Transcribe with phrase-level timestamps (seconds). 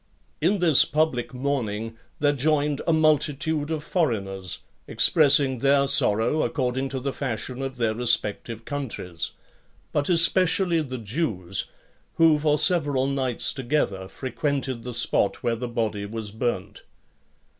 [0.41, 6.99] In this public mourning there joined a multitude of foreigners, expressing their sorrow according to
[6.99, 9.29] the fashion of their respective countries;
[9.91, 11.69] but especially the Jews,
[12.15, 16.81] who for several nights together frequented the spot where the body was burnt.